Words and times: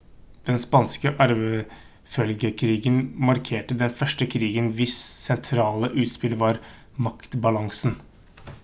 den 0.49 0.55
spanske 0.61 1.09
arvefølgekrigen 1.25 2.97
markerte 3.31 3.77
den 3.83 3.95
første 4.01 4.29
krigen 4.37 4.71
hvis 4.81 4.97
sentrale 5.27 5.93
utspill 6.07 6.37
var 6.47 6.61
maktbalansen 7.09 7.97